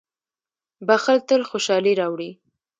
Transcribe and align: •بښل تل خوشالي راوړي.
•بښل 0.87 1.17
تل 1.27 1.41
خوشالي 1.49 1.93
راوړي. 2.01 2.31